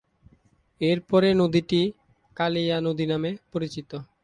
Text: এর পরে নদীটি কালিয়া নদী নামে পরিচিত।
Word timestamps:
এর 0.81 0.99
পরে 1.09 1.29
নদীটি 1.41 1.81
কালিয়া 2.37 2.77
নদী 2.87 3.05
নামে 3.11 3.31
পরিচিত। 3.51 3.91